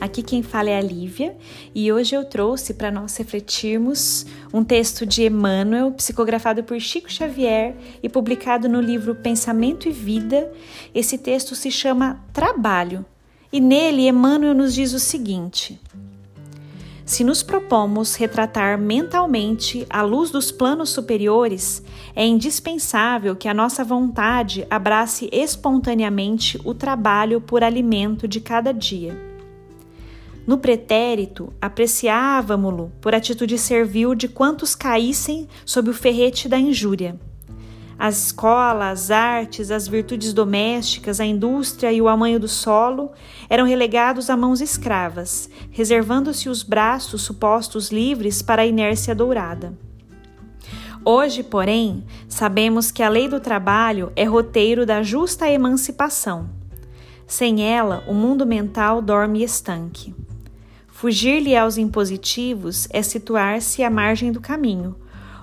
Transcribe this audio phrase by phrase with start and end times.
[0.00, 1.36] Aqui quem fala é a Lívia
[1.74, 7.74] e hoje eu trouxe para nós refletirmos um texto de Emmanuel, psicografado por Chico Xavier
[8.00, 10.52] e publicado no livro Pensamento e Vida.
[10.94, 13.04] Esse texto se chama Trabalho
[13.52, 15.80] e nele Emmanuel nos diz o seguinte:
[17.04, 21.82] se nos propomos retratar mentalmente a luz dos planos superiores,
[22.14, 29.27] é indispensável que a nossa vontade abrace espontaneamente o trabalho por alimento de cada dia.
[30.48, 37.20] No pretérito, apreciávamo-lo por atitude servil de quantos caíssem sob o ferrete da injúria.
[37.98, 43.12] A escola, as artes, as virtudes domésticas, a indústria e o amanho do solo
[43.46, 49.74] eram relegados a mãos escravas, reservando-se os braços supostos livres para a inércia dourada.
[51.04, 56.48] Hoje, porém, sabemos que a lei do trabalho é roteiro da justa emancipação.
[57.26, 60.14] Sem ela, o mundo mental dorme estanque.
[60.98, 64.96] Fugir-lhe aos impositivos é situar-se à margem do caminho,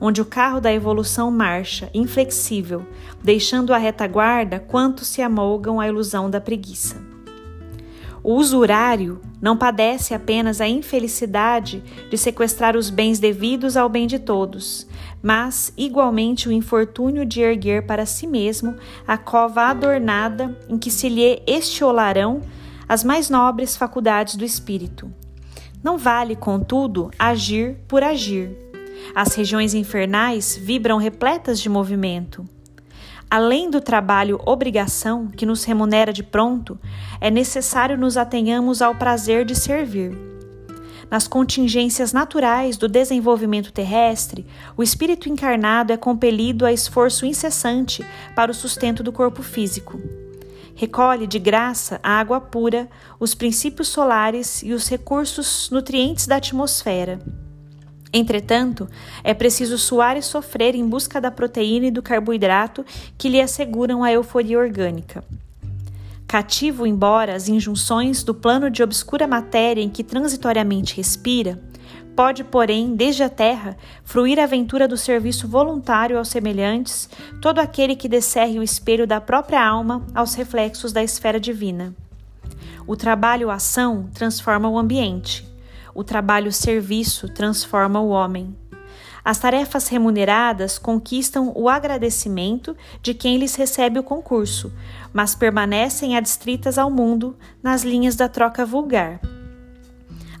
[0.00, 2.86] onde o carro da evolução marcha, inflexível,
[3.20, 7.02] deixando a retaguarda quantos se amolgam à ilusão da preguiça.
[8.22, 14.20] O usurário não padece apenas a infelicidade de sequestrar os bens devidos ao bem de
[14.20, 14.86] todos,
[15.20, 21.08] mas igualmente o infortúnio de erguer para si mesmo a cova adornada em que se
[21.08, 22.40] lhe estiolarão
[22.88, 25.12] as mais nobres faculdades do espírito
[25.82, 28.50] não vale, contudo, agir por agir.
[29.14, 32.44] As regiões infernais vibram repletas de movimento.
[33.30, 36.78] Além do trabalho obrigação que nos remunera de pronto,
[37.20, 40.12] é necessário nos atenhamos ao prazer de servir.
[41.10, 44.46] Nas contingências naturais do desenvolvimento terrestre,
[44.76, 48.04] o espírito encarnado é compelido a esforço incessante
[48.36, 50.00] para o sustento do corpo físico.
[50.74, 52.88] Recolhe de graça a água pura,
[53.18, 57.18] os princípios solares e os recursos nutrientes da atmosfera.
[58.12, 58.88] Entretanto,
[59.22, 62.84] é preciso suar e sofrer em busca da proteína e do carboidrato
[63.16, 65.22] que lhe asseguram a euforia orgânica.
[66.26, 71.60] Cativo embora as injunções do plano de obscura matéria em que transitoriamente respira,
[72.20, 77.08] Pode, porém, desde a terra, fruir a aventura do serviço voluntário aos semelhantes,
[77.40, 81.96] todo aquele que descerre o espelho da própria alma aos reflexos da esfera divina.
[82.86, 85.48] O trabalho-ação transforma o ambiente.
[85.94, 88.54] O trabalho-serviço transforma o homem.
[89.24, 94.70] As tarefas remuneradas conquistam o agradecimento de quem lhes recebe o concurso,
[95.10, 99.39] mas permanecem adstritas ao mundo nas linhas da troca vulgar.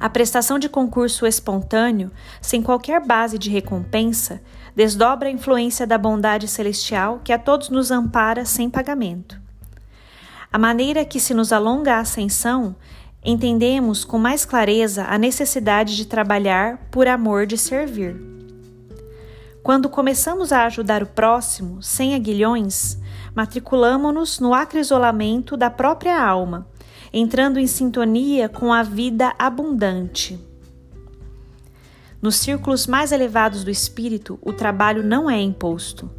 [0.00, 4.40] A prestação de concurso espontâneo, sem qualquer base de recompensa,
[4.74, 9.38] desdobra a influência da bondade celestial que a todos nos ampara sem pagamento.
[10.50, 12.74] A maneira que se nos alonga a ascensão,
[13.22, 18.16] entendemos com mais clareza a necessidade de trabalhar por amor de servir.
[19.62, 22.96] Quando começamos a ajudar o próximo sem aguilhões,
[23.34, 26.66] matriculamo-nos no acrisolamento da própria alma
[27.12, 30.38] entrando em sintonia com a vida abundante.
[32.22, 36.10] Nos círculos mais elevados do espírito, o trabalho não é imposto.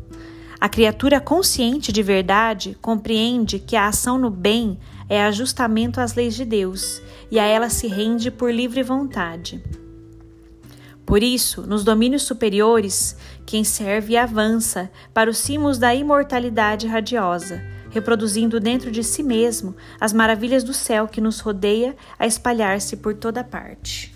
[0.59, 6.35] A criatura consciente de verdade compreende que a ação no bem é ajustamento às leis
[6.35, 9.63] de Deus e a ela se rende por livre vontade.
[11.06, 18.59] Por isso, nos domínios superiores, quem serve avança para os cimos da imortalidade radiosa, reproduzindo
[18.59, 23.44] dentro de si mesmo as maravilhas do céu que nos rodeia a espalhar-se por toda
[23.44, 24.13] parte.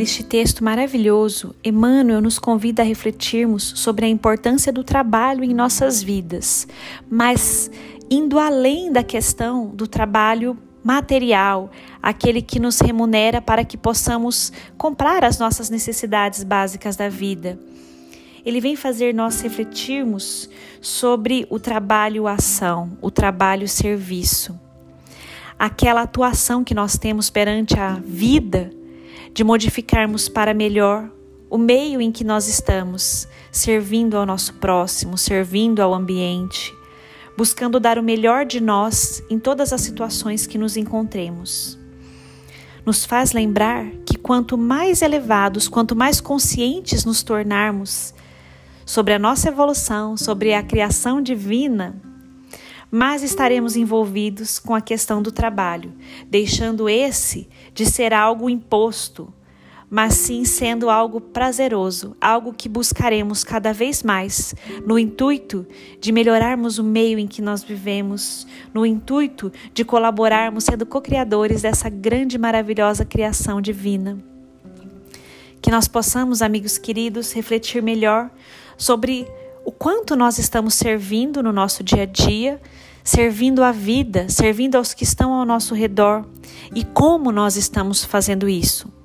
[0.00, 6.02] Neste texto maravilhoso, Emmanuel nos convida a refletirmos sobre a importância do trabalho em nossas
[6.02, 6.66] vidas,
[7.10, 7.70] mas
[8.10, 11.70] indo além da questão do trabalho material,
[12.02, 17.58] aquele que nos remunera para que possamos comprar as nossas necessidades básicas da vida.
[18.44, 20.48] Ele vem fazer nós refletirmos
[20.80, 24.58] sobre o trabalho-ação, o trabalho-serviço.
[25.58, 28.70] Aquela atuação que nós temos perante a vida,
[29.32, 31.10] de modificarmos para melhor
[31.50, 36.72] o meio em que nós estamos, servindo ao nosso próximo, servindo ao ambiente,
[37.40, 41.78] buscando dar o melhor de nós em todas as situações que nos encontremos.
[42.84, 48.12] Nos faz lembrar que quanto mais elevados, quanto mais conscientes nos tornarmos
[48.84, 51.96] sobre a nossa evolução, sobre a criação divina,
[52.90, 55.94] mais estaremos envolvidos com a questão do trabalho,
[56.26, 59.32] deixando esse de ser algo imposto,
[59.90, 64.54] mas sim sendo algo prazeroso, algo que buscaremos cada vez mais,
[64.86, 65.66] no intuito
[66.00, 71.88] de melhorarmos o meio em que nós vivemos, no intuito de colaborarmos sendo co-criadores dessa
[71.88, 74.16] grande e maravilhosa criação divina.
[75.60, 78.30] Que nós possamos, amigos queridos, refletir melhor
[78.76, 79.26] sobre
[79.64, 82.60] o quanto nós estamos servindo no nosso dia a dia,
[83.02, 86.24] servindo a vida, servindo aos que estão ao nosso redor
[86.72, 88.99] e como nós estamos fazendo isso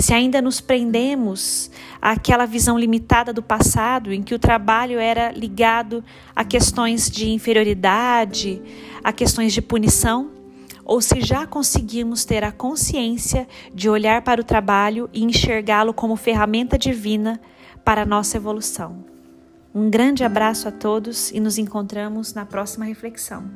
[0.00, 1.70] se ainda nos prendemos
[2.00, 6.02] àquela visão limitada do passado, em que o trabalho era ligado
[6.34, 8.62] a questões de inferioridade,
[9.04, 10.30] a questões de punição,
[10.84, 16.16] ou se já conseguimos ter a consciência de olhar para o trabalho e enxergá-lo como
[16.16, 17.40] ferramenta divina
[17.84, 19.04] para a nossa evolução.
[19.72, 23.48] Um grande abraço a todos e nos encontramos na próxima reflexão.